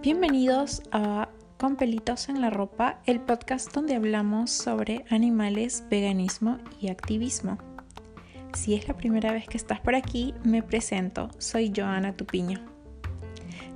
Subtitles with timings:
[0.00, 6.88] Bienvenidos a Con Pelitos en la Ropa, el podcast donde hablamos sobre animales, veganismo y
[6.88, 7.58] activismo.
[8.54, 12.60] Si es la primera vez que estás por aquí, me presento, soy Joana Tupiño.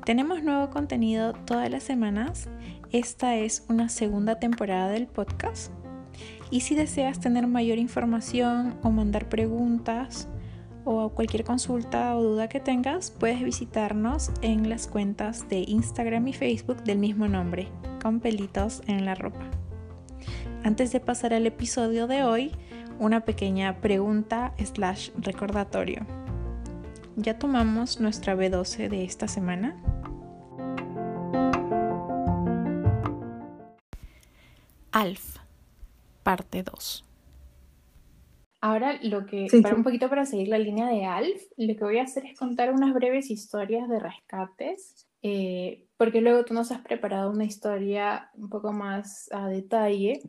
[0.06, 2.48] Tenemos nuevo contenido todas las semanas,
[2.90, 5.70] esta es una segunda temporada del podcast
[6.50, 10.26] y si deseas tener mayor información o mandar preguntas
[10.85, 16.33] o cualquier consulta o duda que tengas, puedes visitarnos en las cuentas de Instagram y
[16.33, 17.69] Facebook del mismo nombre,
[18.02, 19.51] con pelitos en la ropa.
[20.62, 22.52] Antes de pasar al episodio de hoy,
[22.98, 26.06] una pequeña pregunta slash recordatorio.
[27.16, 29.77] ¿Ya tomamos nuestra B12 de esta semana?
[34.91, 35.39] Alf,
[36.23, 37.05] parte 2.
[38.64, 41.98] Ahora lo que, para un poquito para seguir la línea de Alf, lo que voy
[41.98, 46.80] a hacer es contar unas breves historias de rescates, eh, porque luego tú nos has
[46.80, 50.22] preparado una historia un poco más a detalle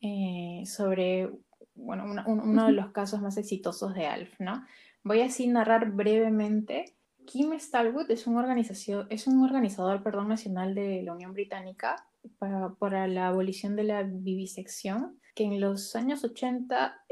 [0.00, 1.30] eh, sobre,
[1.76, 4.64] bueno, uno de los casos más exitosos de Alf, ¿no?
[5.04, 6.96] Voy así narrar brevemente.
[7.24, 12.04] Kim Stalwood es un, organización, es un organizador perdón, nacional de la Unión Británica
[12.40, 17.04] para, para la abolición de la vivisección, que en los años 80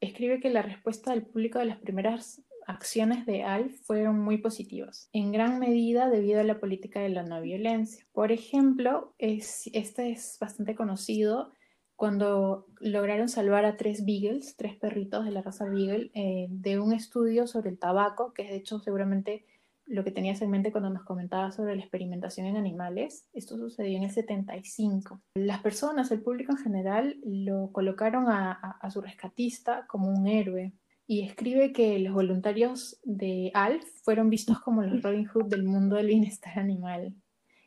[0.00, 5.08] escribe que la respuesta del público de las primeras acciones de ALF fueron muy positivas,
[5.12, 8.04] en gran medida debido a la política de la no violencia.
[8.12, 11.52] Por ejemplo, es, este es bastante conocido
[11.94, 16.92] cuando lograron salvar a tres beagles, tres perritos de la raza beagle, eh, de un
[16.92, 19.46] estudio sobre el tabaco, que de hecho seguramente
[19.86, 23.28] lo que tenías en mente cuando nos comentabas sobre la experimentación en animales.
[23.32, 25.20] Esto sucedió en el 75.
[25.34, 30.72] Las personas, el público en general, lo colocaron a, su rescatista como un héroe
[31.06, 35.96] y escribe que los voluntarios de ALF fueron vistos como los Robin Hood del mundo
[35.96, 37.14] del bienestar animal.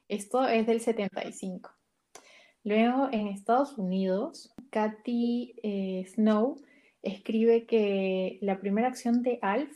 [0.10, 1.72] Esto es del 75.
[2.66, 6.62] Luego, en Estados Unidos, Kathy eh, Snow
[7.02, 9.72] escribe que la primera acción de ALF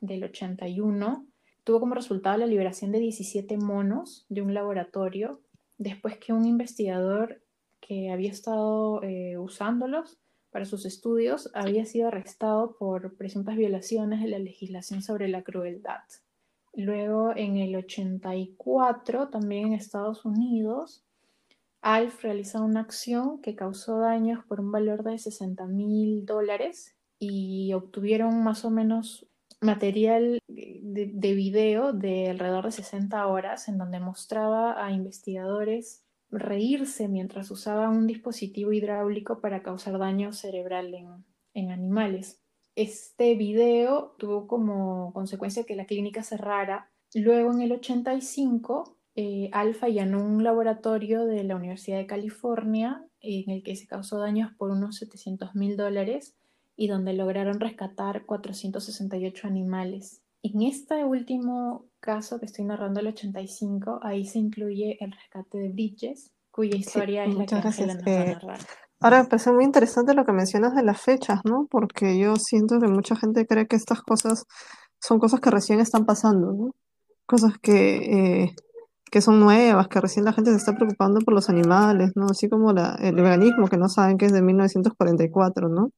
[0.00, 1.26] del 81
[1.70, 5.40] tuvo como resultado la liberación de 17 monos de un laboratorio
[5.78, 7.42] después que un investigador
[7.80, 10.18] que había estado eh, usándolos
[10.50, 16.00] para sus estudios había sido arrestado por presuntas violaciones de la legislación sobre la crueldad.
[16.74, 21.04] Luego, en el 84, también en Estados Unidos,
[21.82, 27.72] Alf realizó una acción que causó daños por un valor de 60 mil dólares y
[27.74, 29.28] obtuvieron más o menos
[29.60, 30.40] material
[30.92, 37.50] de, de, video de alrededor de 60 horas en donde mostraba a investigadores reírse mientras
[37.50, 40.94] usaban un dispositivo hidráulico para causar daño cerebral
[41.54, 42.40] en, animales.
[42.76, 46.90] Este video tuvo como consecuencia que la clínica cerrara.
[47.14, 53.50] Luego, en el 85, eh, Alfa allanó un laboratorio de la Universidad de California en
[53.50, 56.36] el que se causó daños por unos 700 mil dólares
[56.76, 60.19] y donde lograron rescatar 468 animales.
[60.42, 65.68] En este último caso que estoy narrando, el 85, ahí se incluye el rescate de
[65.68, 68.58] Bridges, cuya historia es la que Ángela nos va a narrar.
[69.00, 71.66] Ahora, me parece muy interesante lo que mencionas de las fechas, ¿no?
[71.70, 74.46] Porque yo siento que mucha gente cree que estas cosas
[74.98, 76.74] son cosas que recién están pasando, ¿no?
[77.26, 78.54] Cosas que, eh,
[79.10, 82.26] que son nuevas, que recién la gente se está preocupando por los animales, ¿no?
[82.26, 85.92] Así como la, el veganismo, que no saben que es de 1944, ¿no?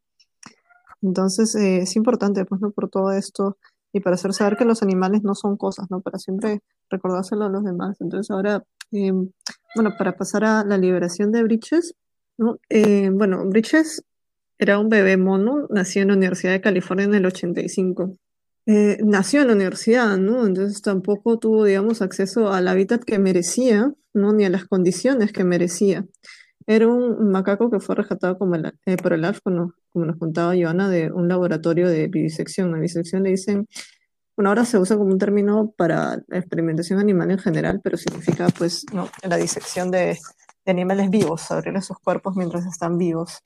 [1.00, 2.70] Entonces, eh, es importante, pues, ¿no?
[2.70, 3.56] Por todo esto
[3.92, 6.00] y para hacer saber que los animales no son cosas, ¿no?
[6.00, 6.60] Para siempre
[6.90, 8.00] recordárselo a los demás.
[8.00, 9.12] Entonces, ahora, eh,
[9.74, 11.94] bueno, para pasar a la liberación de Bridges,
[12.38, 12.58] ¿no?
[12.68, 14.02] Eh, bueno, Bridges
[14.58, 18.16] era un bebé mono, nació en la Universidad de California en el 85.
[18.64, 20.46] nació en la universidad, ¿no?
[20.46, 24.32] Entonces tampoco tuvo, digamos, acceso al hábitat que merecía, ¿no?
[24.32, 26.06] Ni a las condiciones que merecía.
[26.66, 30.88] Era un macaco que fue rescatado como eh, por el ALF, como, nos contaba Joana,
[30.88, 32.70] de un laboratorio de vivisección.
[32.70, 33.68] La vivisección le dicen,
[34.36, 38.48] bueno, ahora se usa como un término para la experimentación animal en general, pero significa
[38.56, 40.18] pues no, la disección de,
[40.66, 43.40] animales vivos, abrirles sus cuerpos mientras están vivos.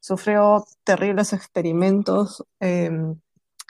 [0.00, 3.16] Sufrió terribles experimentos, em,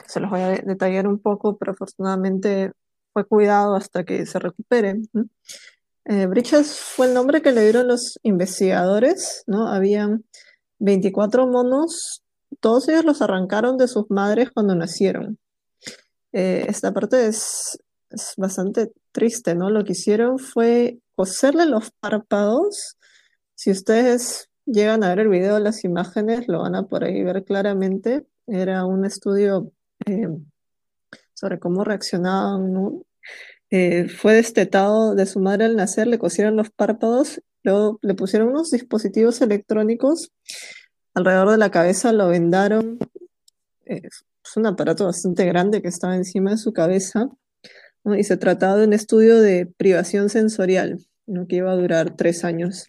[0.06, 2.72] se los voy a detallar un poco, pero afortunadamente
[3.12, 5.00] fue cuidado hasta que se recupere.
[6.08, 9.66] Eh, Brichas fue el nombre que le dieron los investigadores, ¿no?
[9.66, 10.24] Habían
[10.78, 12.22] 24 monos,
[12.60, 15.38] todos ellos los arrancaron de sus madres cuando nacieron.
[16.32, 17.78] Eh, esta parte es,
[18.36, 19.68] bastante triste, ¿no?
[19.68, 22.96] Lo que hicieron fue coserle los párpados.
[23.56, 27.44] Si ustedes llegan a ver el video, las imágenes lo van a por ahí ver
[27.44, 28.26] claramente.
[28.46, 29.72] Era un estudio
[30.06, 30.28] eh,
[31.34, 33.02] sobre cómo reaccionaban.
[33.78, 38.48] Eh, fue destetado de su madre al nacer, le cosieron los párpados, luego le pusieron
[38.48, 40.32] unos dispositivos electrónicos
[41.12, 42.98] alrededor de la cabeza, lo vendaron.
[43.84, 47.28] Eh, es un aparato bastante grande que estaba encima de su cabeza.
[48.16, 51.46] Y se trataba de un estudio de privación sensorial, ¿no?
[51.46, 52.86] que iba a durar tres años.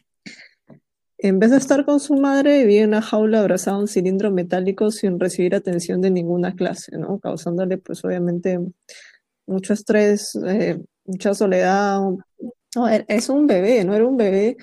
[1.18, 4.32] En vez de estar con su madre, vivía en una jaula abrazada a un cilindro
[4.32, 7.20] metálico sin recibir atención de ninguna clase, ¿no?
[7.20, 8.58] causándole pues obviamente
[9.48, 12.00] mucho estrés, eh, mucha soledad.
[12.76, 14.58] No, e-, es un bebé, no era un bebé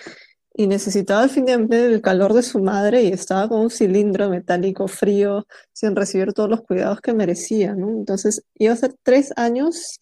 [0.57, 5.47] y necesitaba finalmente el calor de su madre y estaba con un cilindro metálico frío
[5.73, 7.91] sin recibir todos los cuidados que merecía, ¿no?
[7.91, 9.99] Entonces iba a ser tres años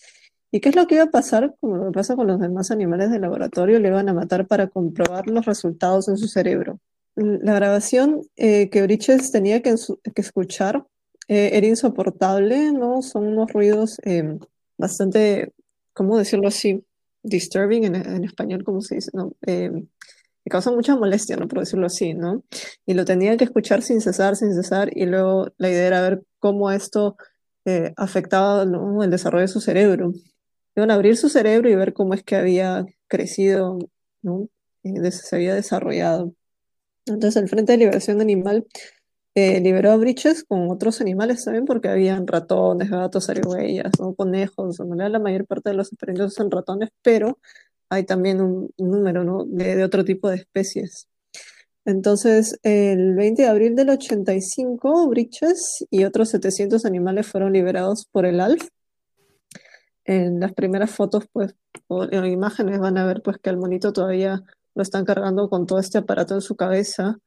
[0.54, 1.56] ¿Y qué es lo que iba a pasar?
[1.60, 5.26] Como lo pasa con los demás animales del laboratorio, le iban a matar para comprobar
[5.26, 6.78] los resultados en su cerebro.
[7.14, 9.74] La grabación eh, que Briches tenía que,
[10.14, 10.84] escuchar
[11.26, 13.00] eh, era insoportable, ¿no?
[13.00, 14.40] Son unos ruidos em,
[14.76, 15.52] bastante,
[15.92, 16.84] ¿cómo decirlo así?
[17.22, 19.10] Disturbing en, español, ¿cómo se dice?
[19.14, 19.86] No, em,
[20.44, 21.48] me causa mucha molestia, ¿no?
[21.48, 22.42] Por decirlo así, ¿no?
[22.84, 26.22] Y lo tenía que escuchar sin cesar, sin cesar, y luego la idea era ver
[26.38, 27.16] cómo esto
[27.64, 30.12] eh, afectaba el desarrollo de su cerebro.
[30.74, 33.78] Iban a abrir su cerebro y ver cómo es que había crecido,
[34.22, 34.48] ¿no?
[34.82, 36.34] Eh, se había desarrollado.
[37.06, 38.66] Entonces el Frente de Liberación Animal
[39.34, 45.12] eh, liberó a Briches con otros animales también porque habían ratones, gatos, arihuellas, conejos, en
[45.12, 47.38] la mayor parte de los experimentos son ratones, pero
[47.88, 49.44] hay también un, número ¿no?
[49.46, 51.08] de, otro tipo de especies.
[51.84, 58.24] Entonces, el 20 de abril del 85, Briches y otros 700 animales fueron liberados por
[58.26, 58.68] el ALF.
[60.04, 61.54] En las primeras fotos, pues,
[61.88, 64.42] o en imágenes van a ver pues que el monito todavía
[64.74, 67.18] lo están cargando con todo este aparato en su cabeza.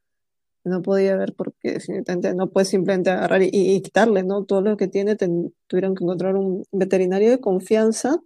[0.66, 4.46] No podía ver porque definitivamente no puede simplemente agarrar y, quitarle, ¿no?
[4.46, 8.20] Todo lo que tiene, tuvieron que encontrar un veterinario de confianza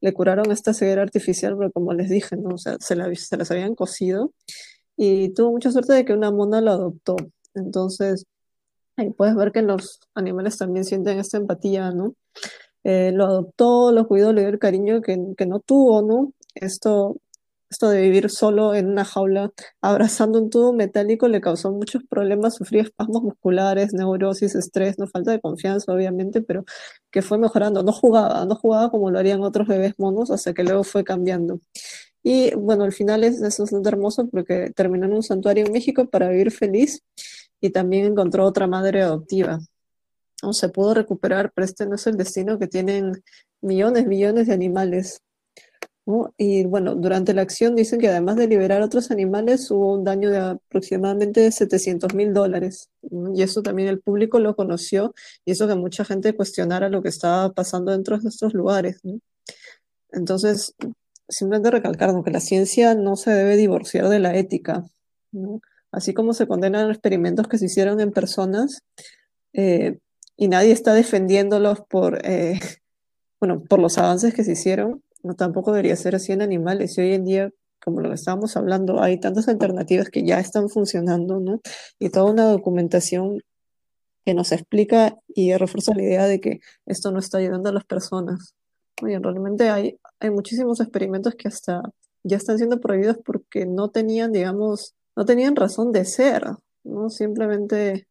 [0.00, 2.54] le curaron esta ceguera artificial, porque como les dije, ¿no?
[2.54, 4.32] O sea, se, la, se las habían cosido
[4.96, 7.16] y tuvo mucha suerte de que una mona lo adoptó.
[7.54, 8.26] Entonces,
[8.96, 12.14] ahí puedes ver que los animales también sienten esta empatía, ¿no?
[12.84, 16.32] Eh, lo adoptó, lo cuidó, le dio el cariño que, que no tuvo, ¿no?
[16.54, 17.16] Esto
[17.70, 22.56] esto de vivir solo en una jaula abrazando un tubo metálico le causó muchos problemas,
[22.56, 26.64] sufría espasmos musculares, neurosis, estrés, no falta de confianza obviamente, pero
[27.10, 27.82] que fue mejorando.
[27.84, 31.60] No jugaba, no jugaba como lo harían otros bebés monos, hasta que luego fue cambiando.
[32.22, 36.08] Y bueno, al final es, es bastante hermoso porque terminó en un santuario en México
[36.10, 37.02] para vivir feliz
[37.60, 39.60] y también encontró otra madre adoptiva.
[40.52, 43.22] Se pudo recuperar, pero este no es el destino que tienen
[43.60, 45.20] millones, millones de animales.
[46.36, 50.30] Y bueno, durante la acción dicen que además de liberar otros animales hubo un daño
[50.30, 52.90] de aproximadamente 700 mil dólares.
[53.34, 55.14] Y eso también el público lo conoció
[55.44, 59.00] y eso que mucha gente cuestionara lo que estaba pasando dentro de estos lugares.
[60.12, 60.74] Entonces,
[61.28, 64.84] simplemente recalcar que la ciencia no se debe divorciar de la ética.
[65.92, 68.82] Así como se condenan experimentos que se hicieron en personas
[69.52, 69.98] eh,
[70.36, 72.58] y nadie está defendiéndolos por, eh,
[73.40, 76.96] bueno, por los avances que se hicieron no tampoco debería ser así en animales.
[76.98, 77.50] Y hoy en día,
[77.82, 81.60] como lo que estábamos hablando, hay tantas alternativas que ya están funcionando, ¿no?
[81.98, 83.42] Y toda una documentación
[84.24, 87.84] que nos explica y refuerza la idea de que esto no está ayudando a las
[87.84, 88.54] personas.
[89.02, 91.82] Oye, realmente hay, hay muchísimos experimentos que hasta
[92.22, 96.44] ya están siendo prohibidos porque no tenían, digamos, no tenían razón de ser,
[96.84, 97.08] ¿no?
[97.08, 98.06] Simplemente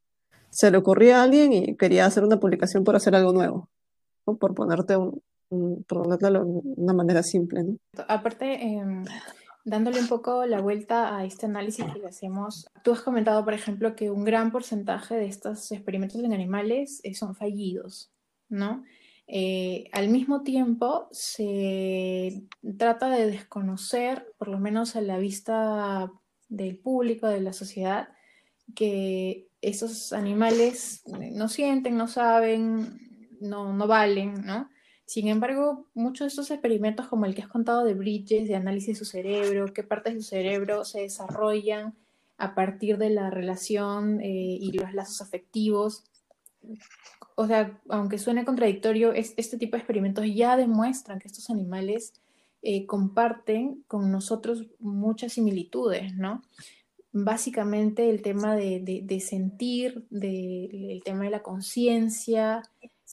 [0.49, 3.69] se le ocurría a alguien y quería hacer una publicación por hacer algo nuevo,
[4.25, 4.37] ¿no?
[4.37, 7.65] Por ponerte un, Mm, por de una manera simple.
[8.07, 9.03] Aparte, em,
[9.65, 13.53] dándole un poco la vuelta a este análisis que le hacemos, tú has comentado, por
[13.53, 18.11] ejemplo, que un gran porcentaje de estos experimentos en animales eh, son fallidos,
[18.47, 18.83] ¿no?
[19.27, 22.43] Eh, al mismo tiempo, se
[22.77, 26.11] trata de desconocer, por lo menos a la vista
[26.47, 28.09] del público, de la sociedad,
[28.75, 31.03] que esos animales
[31.33, 32.99] no sienten, no saben,
[33.39, 34.69] no, no valen, ¿no?
[35.09, 38.89] Sin embargo, muchos de estos experimentos, como el que has contado de Bridges, de análisis
[38.89, 41.95] de su cerebro, qué partes de su cerebro se desarrollan
[42.37, 44.27] a partir de la relación eh,
[44.61, 46.03] y los lazos afectivos,
[47.33, 52.13] o sea, aunque suene contradictorio, este tipo de experimentos ya demuestran que estos animales
[52.61, 56.43] eh, comparten con nosotros muchas similitudes, ¿no?
[57.11, 62.61] Básicamente el tema de, sentir, el tema de la conciencia,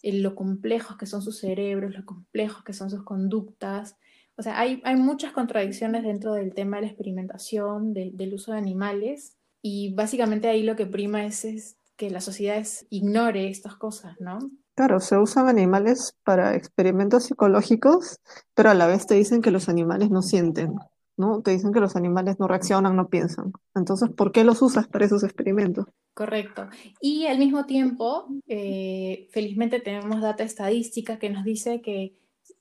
[0.02, 3.96] lo complejos que son sus cerebros, lo complejos que son sus conductas.
[4.36, 8.58] O sea, hay, hay muchas contradicciones dentro del tema de la experimentación, del uso de
[8.58, 14.16] animales, y básicamente ahí lo que prima es, es que la sociedad ignore estas cosas,
[14.20, 14.38] ¿no?
[14.74, 18.20] Claro, se usan animales para experimentos psicológicos,
[18.54, 20.74] pero a la vez te dicen que los animales no sienten,
[21.16, 21.42] ¿no?
[21.42, 23.52] Te dicen que los animales no reaccionan, no piensan.
[23.74, 25.86] Entonces, ¿por qué los usas para esos experimentos?
[26.14, 26.68] Correcto.
[27.00, 32.16] Y al mismo tiempo, eh, felizmente tenemos data estadística que nos dice que,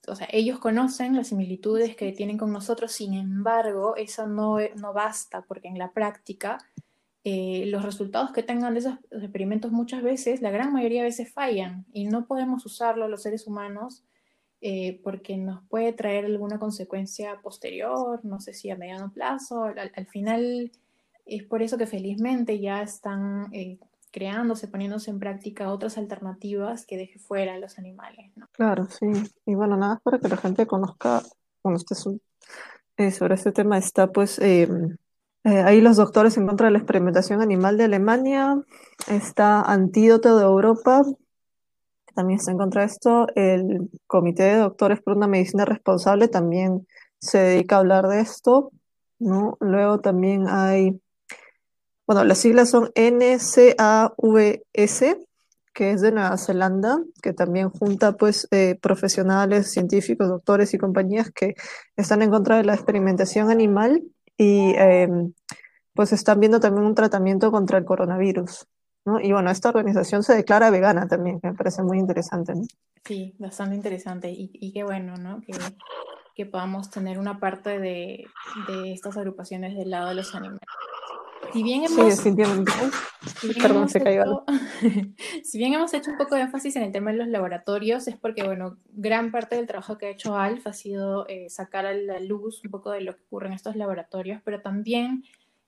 [0.07, 4.93] o sea, ellos conocen las similitudes que tienen con nosotros, sin embargo, eso no, no
[4.93, 6.57] basta, porque en la práctica
[7.27, 11.33] eh, los resultados que tengan de esos experimentos muchas veces, la gran mayoría de veces
[11.33, 14.03] fallan y no podemos usarlo los seres humanos
[14.67, 19.65] eh, porque nos puede traer alguna consecuencia posterior, no sé si a mediano plazo.
[19.65, 20.71] Al, final
[21.23, 23.77] es por eso que felizmente ya están eh,
[24.11, 28.31] creándose, poniéndose en práctica otras alternativas que deje fuera a los animales.
[28.53, 29.05] Claro, sí.
[29.45, 31.21] Y bueno, nada, para que la gente conozca,
[31.61, 34.97] bueno, este sobre este tema está pues em,
[35.43, 38.59] eh, ahí los doctores en contra de la experimentación animal de Alemania,
[39.07, 41.03] está Antídoto de Europa,
[42.15, 46.87] también está en contra de esto, el Comité de Doctores por una Medicina Responsable también
[47.19, 48.71] se dedica a hablar de esto.
[49.19, 50.99] Luego también hay,
[52.07, 54.15] bueno, las siglas son NCAVS,
[55.73, 61.31] que es de Nueva Zelanda, que también junta pues eh, profesionales, científicos, doctores y compañías
[61.31, 61.55] que
[61.97, 64.01] están en contra de la experimentación animal
[64.37, 65.33] y em,
[65.93, 68.67] pues están viendo también un tratamiento contra el coronavirus.
[69.05, 69.19] ¿No?
[69.19, 72.53] Y bueno, esta organización se declara vegana también, que me parece muy interesante.
[73.03, 75.41] Sí, bastante interesante y, y qué bueno, ¿no?
[75.41, 75.53] Que,
[76.35, 78.25] que podamos tener una parte de,
[78.67, 80.61] de estas agrupaciones del lado de los animales.
[81.53, 82.33] Si bien hemos, sí,
[83.61, 84.43] Perdón, se cayó
[85.43, 88.17] si bien hemos hecho un poco de énfasis en el tema de los laboratorios, es
[88.17, 91.93] porque, bueno, gran parte del trabajo que ha hecho ALF ha sido eh, sacar a
[91.93, 95.23] la luz un poco de lo que ocurre en estos laboratorios, pero también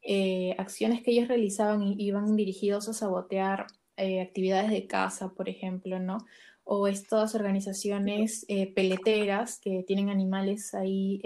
[0.08, 6.00] eh, acciones que ellos realizaban iban dirigidos a sabotear eh, actividades de caza, por ejemplo,
[6.00, 6.18] ¿no?
[6.64, 8.46] O estas organizaciones
[8.76, 11.22] peleteras que tienen animales ahí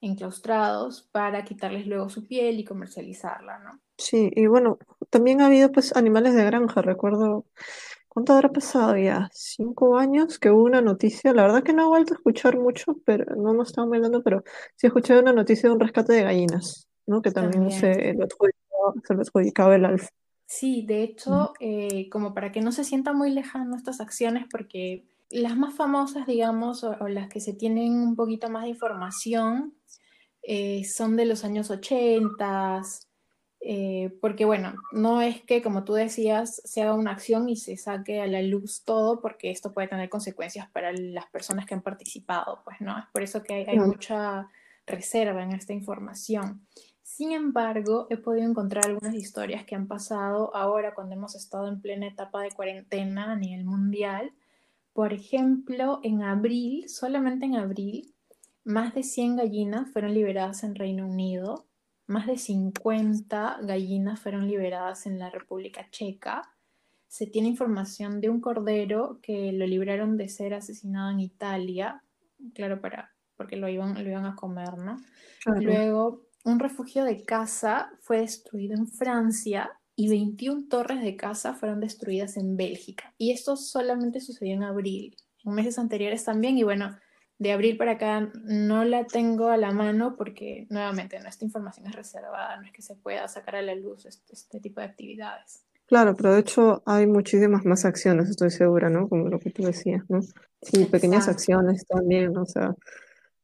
[0.00, 3.80] enclaustrados para quitarles luego su piel y comercializarla, ¿no?
[3.96, 4.78] Sí, y bueno,
[5.10, 7.46] también ha habido pues animales de granja, recuerdo,
[8.08, 9.28] ¿cuánto habrá pasado ya?
[9.32, 12.96] Cinco años que hubo una noticia, la verdad que no he vuelto a escuchar mucho,
[13.04, 14.44] pero no nos estamos hablando, pero
[14.76, 17.22] sí he escuchado una noticia de un rescate de gallinas, ¿no?
[17.22, 18.26] Que también, Se, lo
[19.20, 20.08] adjudicaba, el alfa.
[20.46, 25.04] Sí, de hecho, eh, como para que no se sienta muy lejano estas acciones, porque
[25.30, 29.74] las más famosas, digamos, o, las que se tienen un poquito más de información,
[30.42, 32.82] eh, son de los años 80,
[33.60, 37.76] eh, porque bueno, no es que, como tú decías, se haga una acción y se
[37.76, 41.82] saque a la luz todo, porque esto puede tener consecuencias para las personas que han
[41.82, 42.96] participado, pues, ¿no?
[42.98, 44.48] Es por eso que hay, mucha
[44.86, 46.66] reserva en esta información.
[47.18, 51.80] Sin embargo, he podido encontrar algunas historias que han pasado ahora cuando hemos estado en
[51.80, 54.32] plena etapa de cuarentena a nivel mundial.
[54.92, 58.14] Por ejemplo, en abril, solamente en abril,
[58.62, 61.66] más de 100 gallinas fueron liberadas en Reino Unido,
[62.06, 66.54] más de 50 gallinas fueron liberadas en la República Checa.
[67.08, 72.00] Se tiene información de un cordero que lo libraron de ser asesinado en Italia,
[72.54, 74.98] claro, para, porque lo iban, lo iban a comer, ¿no?
[75.60, 81.80] Luego, un refugio de caza fue destruido en Francia y 21 torres de caza fueron
[81.80, 83.12] destruidas en Bélgica.
[83.18, 86.96] Y esto solamente sucedió en abril, en meses anteriores también, y bueno,
[87.38, 91.94] de abril para acá no la tengo a la mano porque nuevamente nuestra información es
[91.94, 95.64] reservada, no es que se pueda sacar a la luz este, este, tipo de actividades.
[95.86, 99.08] Claro, pero de hecho hay muchísimas más acciones, estoy segura, ¿no?
[99.08, 100.20] Como lo que tú decías, ¿no?
[100.62, 102.74] Sí, pequeñas acciones también, o sea,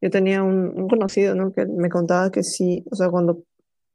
[0.05, 1.51] yo tenía un, conocido, ¿no?
[1.55, 3.43] Que me contaba que sí, o sea, cuando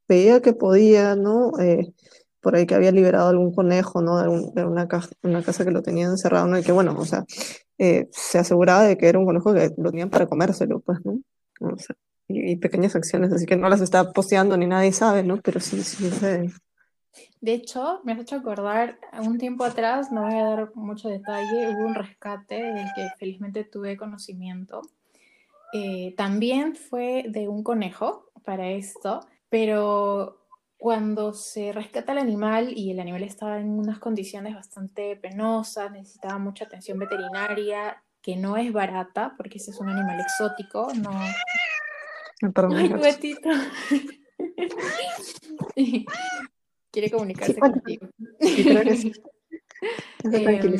[0.07, 1.51] veía que podía, ¿no?
[1.59, 1.93] Eh,
[2.41, 4.19] por ahí que había liberado algún conejo, ¿no?
[4.19, 4.27] De,
[4.65, 4.87] una,
[5.21, 6.57] una casa que lo tenían encerrado, ¿no?
[6.57, 7.25] Y que bueno, o sea,
[7.77, 11.19] eh, se aseguraba de que era un conejo que lo tenían para comérselo, pues, ¿no?
[12.27, 15.37] y, pequeñas acciones, así que no las está posteando ni nadie sabe, ¿no?
[15.37, 16.09] Pero sí, sí
[17.39, 21.69] De hecho, me has hecho acordar, un tiempo atrás, no voy a dar mucho detalle,
[21.69, 24.81] hubo un rescate del que felizmente tuve conocimiento.
[25.73, 30.39] Eh, también fue de un conejo para esto, pero
[30.77, 36.37] cuando se rescata el animal y el animal estaba en unas condiciones bastante penosas, necesitaba
[36.39, 41.11] mucha atención veterinaria, que no es barata, porque ese es un animal exótico, no...
[42.71, 42.89] Ay,
[46.91, 48.07] Quiere comunicarse contigo.
[50.23, 50.75] Em,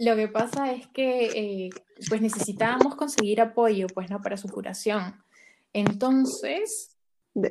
[0.00, 1.70] lo que pasa es que eh,
[2.08, 5.22] pues necesitábamos conseguir apoyo pues no para su curación.
[5.72, 6.96] Entonces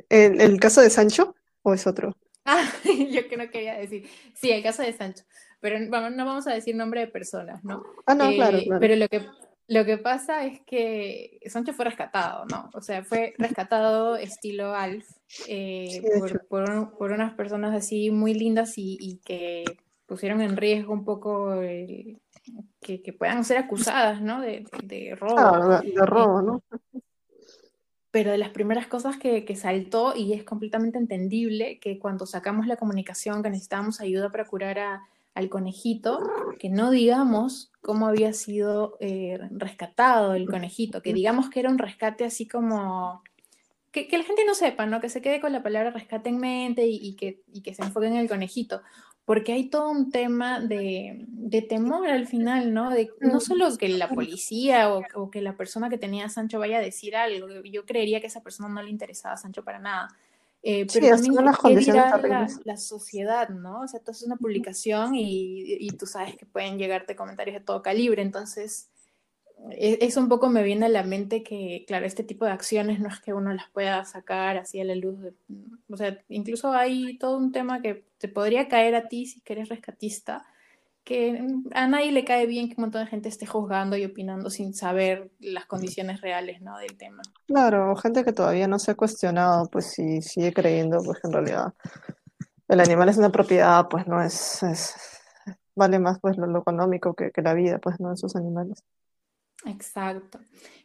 [0.08, 2.16] ¿El, ¿El, caso de Sancho o es otro?
[2.48, 2.64] Ah,
[3.10, 4.08] yo que no quería decir.
[4.34, 5.24] Sí, el caso de Sancho.
[5.58, 7.82] pero no vamos a decir nombre de personas, ¿no?
[8.06, 8.78] Ah, no, claro, claro.
[8.78, 9.26] Pero lo que,
[9.66, 12.70] lo que pasa es que Sancho fue rescatado, ¿no?
[12.72, 15.08] O sea, fue rescatado estilo Alf
[15.48, 16.00] eh,
[16.48, 19.64] por, por, unas personas así muy lindas y, que
[20.06, 21.60] pusieron en riesgo un poco
[22.80, 24.40] que, que, puedan ser acusadas, ¿no?
[24.40, 25.38] De, de, robo.
[25.38, 26.62] Ah, de, robo, ¿no?
[28.10, 32.66] Pero de las primeras cosas que, que, saltó, y es completamente entendible, que cuando sacamos
[32.66, 35.02] la comunicación que necesitábamos ayuda para curar a,
[35.36, 36.18] al conejito,
[36.58, 41.78] que no digamos cómo había sido eh, rescatado el conejito, que digamos que era un
[41.78, 43.22] rescate así como...
[43.92, 44.98] Que, la gente no sepa, ¿no?
[44.98, 48.16] Que se quede con la palabra rescate en mente y, que, que se enfoque en
[48.16, 48.80] el conejito,
[49.26, 51.26] porque hay todo un tema de,
[51.68, 52.90] temor al final, ¿no?
[52.90, 56.60] De, no solo que la policía o, o, que la persona que tenía a Sancho
[56.60, 59.64] vaya a decir algo, yo creería que a esa persona no le interesaba a Sancho
[59.64, 60.08] para nada,
[60.62, 63.82] eh, pero también qué dirá la, la, sociedad, ¿no?
[63.82, 67.64] O sea, tú haces una publicación y, y, tú sabes que pueden llegarte comentarios de
[67.64, 68.88] todo calibre, entonces
[69.70, 73.08] eso un poco me viene a la mente que, claro, este tipo de acciones no
[73.08, 75.18] es que uno las pueda sacar así a la luz,
[75.88, 79.68] o sea, incluso hay todo un tema que te podría caer a ti si eres
[79.68, 80.46] rescatista,
[81.04, 81.40] que
[81.72, 84.74] a nadie le cae bien que un montón de gente esté juzgando y opinando sin
[84.74, 86.76] saber las condiciones reales ¿no?
[86.78, 87.22] del tema.
[87.46, 91.74] Claro, gente que todavía no se ha cuestionado, pues si sigue creyendo pues en realidad
[92.68, 94.60] el animal es una propiedad, pues no es,
[95.74, 98.82] vale más pues lo, económico que, la vida, pues no esos animales.
[99.66, 100.38] Exacto.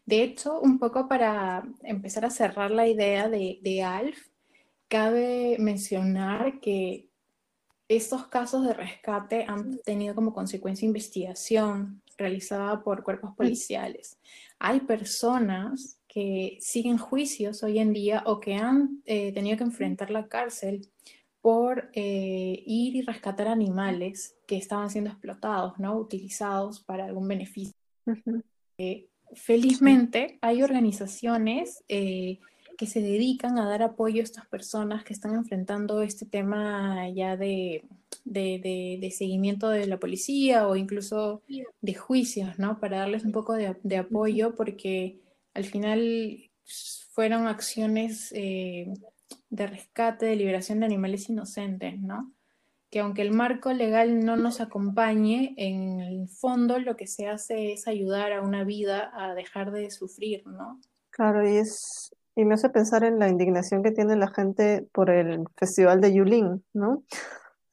[0.05, 4.27] De hecho, un poco para empezar a cerrar la idea de, de Alf,
[4.87, 7.07] cabe mencionar que
[7.87, 14.17] estos casos de rescate han tenido como consecuencia investigación realizada por cuerpos policiales.
[14.59, 20.11] Hay personas que siguen juicios hoy en día o que han eh, tenido que enfrentar
[20.11, 20.87] la cárcel
[21.41, 25.97] por eh, ir y rescatar animales que estaban siendo explotados, ¿no?
[25.97, 27.73] utilizados para algún beneficio.
[28.83, 35.35] Eh, felizmente hay organizaciones que se dedican a dar apoyo a estas personas que están
[35.35, 37.85] enfrentando este tema ya de,
[38.25, 41.43] de, seguimiento de la policía o incluso
[41.81, 42.79] de juicios, ¿no?
[42.79, 45.19] Para darles un poco de, apoyo porque
[45.53, 46.49] al final
[47.11, 48.91] fueron acciones eh,
[49.49, 52.33] de rescate, de liberación de animales inocentes, ¿no?
[52.91, 57.73] Que aunque el marco legal no nos acompañe, en el fondo lo que se hace
[57.73, 60.79] es ayudar a una vida a dejar de sufrir, ¿no?
[61.09, 65.09] Claro, y es y me hace pensar en la indignación que tiene la gente por
[65.09, 67.03] el festival de Yulin, ¿no?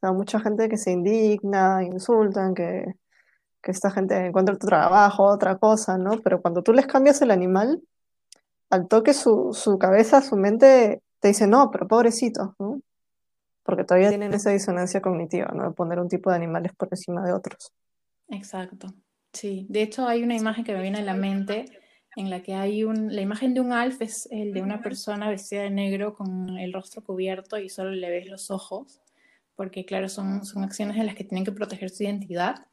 [0.00, 2.84] Sea, mucha gente que se indigna, insultan, que,
[3.62, 6.20] que esta gente encuentra otro trabajo, otra cosa, ¿no?
[6.22, 7.82] Pero cuando tú les cambias el animal,
[8.70, 12.80] al toque su, su cabeza, su mente te dice, no, pero pobrecito, ¿no?
[13.68, 15.64] Porque todavía tienen esa disonancia cognitiva, ¿no?
[15.64, 17.70] De poner un tipo de animales por encima de otros.
[18.30, 18.94] Exacto,
[19.30, 19.66] sí.
[19.68, 21.66] De hecho, hay una imagen que me viene a la mente
[22.16, 25.28] en la que hay un, la imagen de un alf es el de una persona
[25.28, 29.02] vestida de negro con el rostro cubierto y solo le ves los ojos,
[29.54, 32.64] porque claro, son, son acciones en las que tienen que proteger su identidad.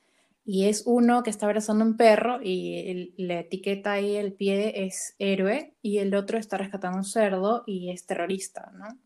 [0.45, 5.13] Y es uno que está abrazando un perro y la etiqueta ahí, el pie es
[5.19, 8.97] héroe, y el otro está rescatando un cerdo y es terrorista, ¿no?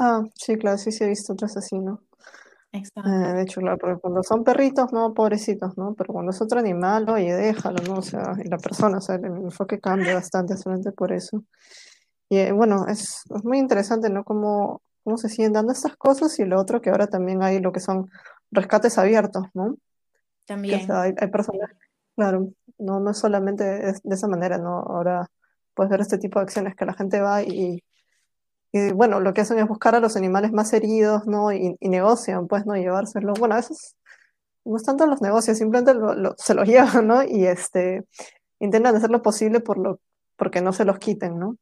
[0.00, 2.02] Ah, sí, claro, sí, sí he visto otros así, ¿no?
[2.72, 3.10] Exacto.
[3.10, 5.94] Eh, de hecho, claro, porque cuando son perritos, no, pobrecitos, ¿no?
[5.94, 7.98] Pero cuando es otro animal, oye, déjalo, ¿no?
[7.98, 11.44] O sea, y la persona, o sea, el enfoque cambia bastante solamente por eso.
[12.30, 14.24] Y eh, bueno, es, es, muy interesante, ¿no?
[14.24, 17.72] Cómo, cómo se siguen dando estas cosas y lo otro que ahora también hay lo
[17.72, 18.10] que son
[18.50, 19.76] rescates abiertos, ¿no?
[20.46, 20.90] También.
[20.90, 21.70] hay, hay, personas,
[22.16, 24.78] claro, no, no solamente de, de esa manera, ¿no?
[24.78, 25.30] Ahora
[25.74, 27.82] puedes ver este tipo de acciones que la gente va y
[28.72, 31.52] y bueno, lo que hacen es buscar a los animales más heridos, ¿no?
[31.52, 32.74] Y, negocian, pues, ¿no?
[32.74, 33.38] Llevárselos.
[33.38, 33.74] Bueno, eso
[34.64, 35.92] no es tanto los negocios, simplemente
[36.38, 37.22] se los llevan, ¿no?
[37.22, 38.04] Y este,
[38.60, 40.00] intentan hacer lo posible por lo,
[40.36, 41.58] porque no se los quiten, ¿no?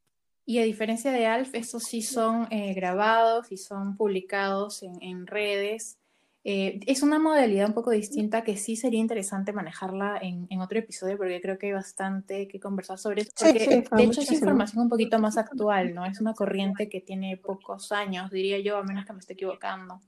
[0.47, 5.27] Y a diferencia de Alf, estos sí son eh, grabados y son publicados en, en
[5.27, 6.00] redes
[6.43, 11.19] eh, es una modalidad un poco distinta que sí sería interesante manejarla en, otro episodio
[11.19, 13.33] porque creo que hay bastante que conversar sobre eso.
[13.39, 16.07] Porque de hecho es información un poquito más actual, ¿no?
[16.07, 20.01] Es una corriente que tiene pocos años, diría yo, a menos que me esté equivocando.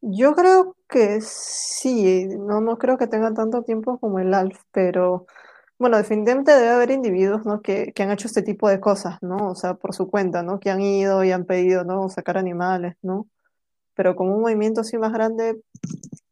[0.00, 5.26] Yo creo que sí, no, no creo que tenga tanto tiempo como el ALF, pero
[5.78, 7.60] bueno, definitivamente debe haber individuos, ¿no?
[7.60, 9.50] que, que, han hecho este tipo de cosas, ¿no?
[9.50, 10.58] O sea, por su cuenta, ¿no?
[10.60, 12.08] Que han ido y han pedido, ¿no?
[12.08, 13.28] Sacar animales, ¿no?
[14.00, 15.60] Pero con un movimiento así más grande,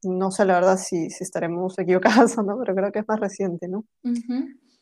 [0.02, 3.20] no sé la verdad si, si estaremos equivocados o no, pero creo que es más
[3.20, 3.84] reciente, ¿no?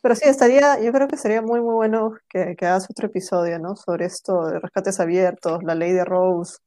[0.02, 3.58] Pero sí, estaría, yo creo que sería muy, muy bueno que, que hagas otro episodio,
[3.58, 3.74] ¿no?
[3.74, 6.58] Sobre esto de rescates abiertos, la ley de Rose,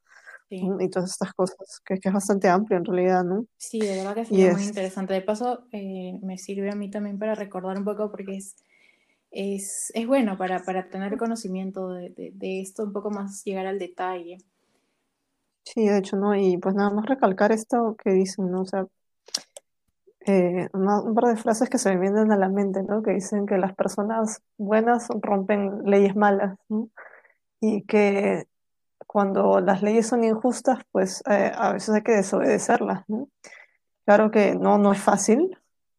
[0.50, 3.46] y todas estas cosas, que, es bastante amplio en realidad, ¿no?
[3.56, 5.14] Sí, de verdad que es muy interesante.
[5.14, 8.58] De paso, eh, me sirve a mí también para recordar un poco porque es,
[9.32, 13.80] es, es bueno para, para, tener conocimiento de, de, esto, un poco más llegar al
[13.80, 14.40] detalle.
[15.74, 16.36] Sí, de hecho, ¿no?
[16.36, 18.62] Y pues nada más recalcar esto que dicen, ¿no?
[18.62, 18.88] O sea,
[20.26, 23.04] eh, un par de frases que se me vienen a la mente, ¿no?
[23.04, 26.90] Que dicen que las personas buenas rompen leyes malas, ¿no?
[27.62, 28.48] Y que
[29.08, 33.30] cuando las leyes son injustas, pues eh, a veces hay que desobedecerlas, ¿no?
[34.06, 35.56] Claro que no, no es fácil,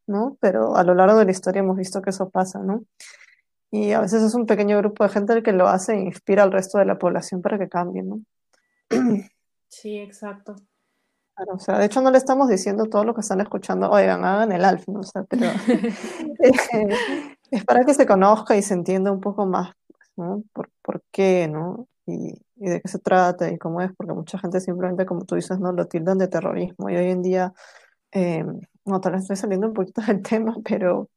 [0.07, 0.37] ¿no?
[0.41, 2.85] Pero a lo largo de la historia hemos visto que eso pasa, ¿no?
[3.71, 6.43] Y a veces es un pequeño grupo de gente el que lo hace e inspira
[6.43, 8.21] al resto de la población para que cambien, ¿no?
[9.71, 10.57] Sí, exacto.
[11.37, 14.53] o sea, de hecho no le estamos diciendo todo lo que están escuchando, oigan, hagan
[14.53, 15.01] el alfa, ¿no?
[15.01, 15.47] O sea, pero
[17.51, 19.73] es para que se conozca y se entienda un poco más,
[20.17, 20.43] ¿no?
[20.53, 21.87] Por, por qué, ¿no?
[22.05, 25.37] Y, y de qué se trata y cómo es, porque mucha gente simplemente, como tú
[25.37, 26.91] dices, no lo tildan de terrorismo.
[26.91, 27.53] Y hoy en día,
[28.13, 28.45] eh,
[28.85, 31.09] no, tal vez estoy saliendo un poquito del tema, pero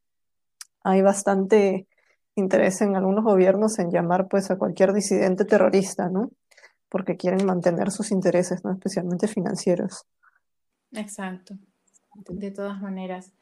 [0.84, 1.88] hay bastante
[2.36, 6.30] interés en algunos gobiernos en llamar pues a cualquier disidente terrorista, ¿no?
[6.94, 8.70] Porque quieren mantener sus intereses, ¿no?
[8.70, 10.06] Especialmente financieros.
[10.92, 11.58] Exacto,
[12.28, 13.32] de todas maneras.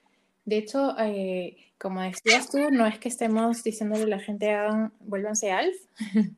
[0.46, 4.94] De hecho, eh, como decías tú, no es que estemos diciéndole a la gente hagan,
[5.00, 5.76] vuélvanse ALF,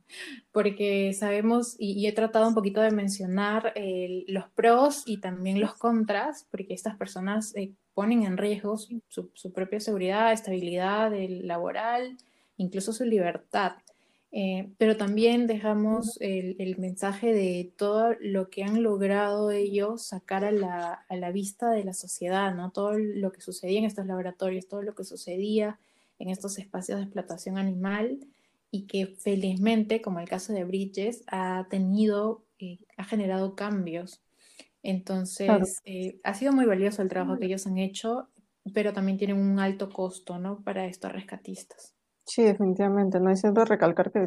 [0.50, 3.72] porque sabemos y, he tratado un poquito de mencionar
[4.26, 9.52] los pros y también los contras, porque estas personas eh, ponen en riesgo su, su
[9.52, 11.12] propia seguridad, estabilidad
[11.44, 12.16] laboral,
[12.56, 13.76] incluso su libertad.
[14.36, 20.50] Eh, pero también dejamos el, mensaje de todo lo que han logrado ellos sacar a
[20.50, 22.72] la, a la, vista de la sociedad, ¿no?
[22.72, 25.78] Todo lo que sucedía en estos laboratorios, todo lo que sucedía
[26.18, 28.26] en estos espacios de explotación animal
[28.72, 34.20] y que felizmente, como el caso de Bridges, ha tenido, eh, ha generado cambios.
[34.82, 38.30] Entonces, eh, ha sido muy valioso el trabajo que ellos han hecho,
[38.72, 40.60] pero también tienen un alto costo, ¿no?
[40.64, 41.94] Para estos rescatistas.
[42.26, 43.30] Sí, definitivamente, ¿no?
[43.30, 44.26] hay siempre recalcar que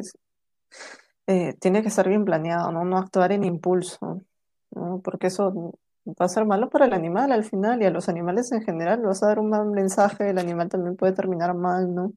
[1.26, 2.84] eh, tiene que estar bien planeado, ¿no?
[2.84, 4.22] No actuar en impulso,
[4.70, 5.00] ¿no?
[5.02, 5.74] Porque eso
[6.08, 9.02] va a ser malo para el animal al final y a los animales en general.
[9.02, 12.12] Vas a dar un mal mensaje, el animal también puede terminar mal, ¿no?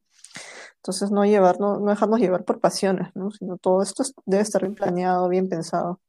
[0.77, 3.31] Entonces no llevar, no, dejarnos llevar por pasiones, ¿no?
[3.31, 5.99] Sino todo esto debe estar bien planeado, bien pensado.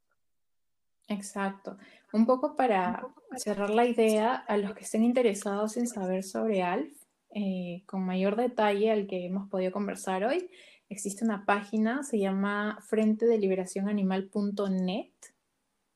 [1.09, 1.77] Exacto.
[2.13, 3.03] Un poco para
[3.37, 7.02] cerrar la idea, a los que estén interesados en saber sobre ALF,
[7.35, 10.51] eh, con mayor detalle al que hemos podido conversar hoy,
[10.89, 15.13] existe una página, se llama frente de liberación animal.net,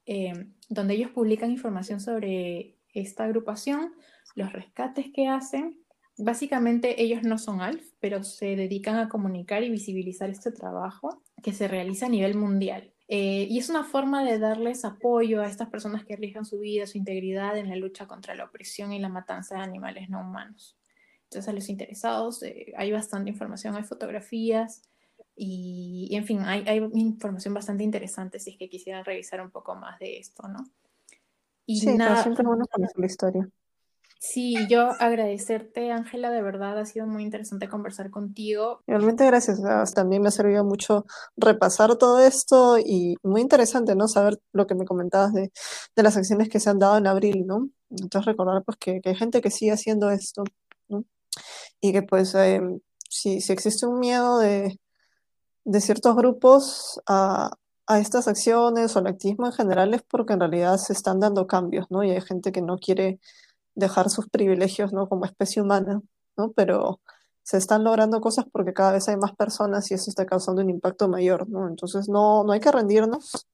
[0.06, 3.92] eh, donde ellos publican información sobre esta agrupación,
[4.34, 5.78] los rescates que hacen.
[6.18, 11.52] Básicamente ellos no son ALF, pero se dedican a comunicar y visibilizar este trabajo que
[11.52, 12.92] se realiza a nivel mundial.
[13.08, 16.86] Eh, y es una forma de darles apoyo a estas personas que arriesgan su vida,
[16.86, 20.76] su integridad en la lucha contra la opresión y la matanza de animales no humanos.
[21.30, 24.82] Entonces, a los interesados, eh, hay bastante información, hay fotografías
[25.34, 29.74] y, en fin, hay, hay, información bastante interesante si es que quisieran revisar un poco
[29.74, 30.64] más de esto, ¿no?
[31.66, 33.48] Y sí, nada, siempre bueno conocer la historia.
[34.18, 38.80] Sí, yo agradecerte, Ángela, de verdad ha sido muy interesante conversar contigo.
[38.86, 39.60] Realmente gracias,
[39.94, 41.04] también me ha servido mucho
[41.36, 44.08] repasar todo esto y muy interesante, ¿no?
[44.08, 45.52] Saber lo que me comentabas de,
[45.94, 47.68] de las acciones que se han dado en abril, ¿no?
[47.90, 50.44] Entonces recordar pues que, que hay gente que sigue haciendo esto.
[51.80, 52.60] Y que pues eh,
[53.08, 54.78] si, si, existe un miedo de,
[55.64, 57.50] de ciertos grupos a,
[57.86, 61.46] a, estas acciones o al activismo en general es porque en realidad se están dando
[61.46, 62.02] cambios, ¿no?
[62.04, 63.20] Y hay gente que no quiere
[63.74, 65.08] dejar sus privilegios, ¿no?
[65.08, 66.02] Como especie humana,
[66.36, 66.52] ¿no?
[66.52, 67.00] Pero
[67.42, 70.70] se están logrando cosas porque cada vez hay más personas y eso está causando un
[70.70, 71.68] impacto mayor, ¿no?
[71.68, 73.46] Entonces no, no hay que rendirnos,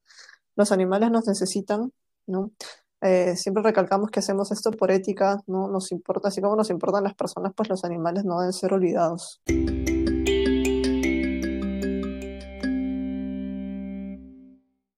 [0.56, 1.92] los animales nos necesitan,
[2.26, 2.52] ¿no?
[3.02, 7.02] Eh, siempre recalcamos que hacemos esto por ética, no nos importa, así como nos importan
[7.02, 9.42] las personas, pues los animales no deben ser olvidados.